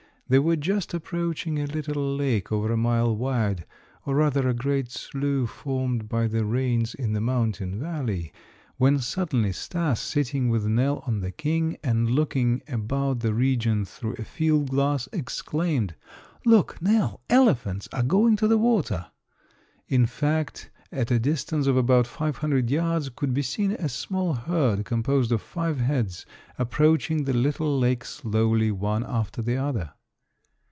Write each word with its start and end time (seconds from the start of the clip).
They 0.31 0.39
were 0.39 0.55
just 0.55 0.93
approaching 0.93 1.59
a 1.59 1.65
little 1.65 2.15
lake 2.15 2.53
over 2.53 2.71
a 2.71 2.77
mile 2.77 3.13
wide, 3.17 3.65
or 4.05 4.15
rather 4.15 4.47
a 4.47 4.53
great 4.53 4.89
slough 4.89 5.49
formed 5.49 6.07
by 6.07 6.27
the 6.27 6.45
rains 6.45 6.93
in 6.95 7.11
the 7.11 7.19
mountain 7.19 7.77
valley, 7.77 8.31
when 8.77 8.99
suddenly 8.99 9.51
Stas, 9.51 9.99
sitting 9.99 10.47
with 10.47 10.65
Nell 10.65 11.03
on 11.05 11.19
the 11.19 11.33
King, 11.33 11.75
and 11.83 12.09
looking 12.09 12.61
about 12.69 13.19
the 13.19 13.33
region 13.33 13.83
through 13.83 14.13
a 14.17 14.23
field 14.23 14.69
glass, 14.69 15.09
exclaimed: 15.11 15.95
"Look, 16.45 16.81
Nell! 16.81 17.19
Elephants 17.29 17.89
are 17.91 18.01
going 18.01 18.37
to 18.37 18.47
the 18.47 18.57
water." 18.57 19.07
In 19.89 20.05
fact, 20.05 20.69
at 20.93 21.11
a 21.11 21.19
distance 21.19 21.67
of 21.67 21.75
about 21.75 22.07
five 22.07 22.37
hundred 22.37 22.69
yards 22.71 23.09
could 23.09 23.33
be 23.33 23.41
seen 23.41 23.73
a 23.73 23.89
small 23.89 24.31
herd 24.31 24.85
composed 24.85 25.33
of 25.33 25.41
five 25.41 25.81
heads, 25.81 26.25
approaching 26.57 27.25
the 27.25 27.33
little 27.33 27.77
lake 27.77 28.05
slowly 28.05 28.71
one 28.71 29.03
after 29.03 29.41
the 29.41 29.57
other. 29.57 29.91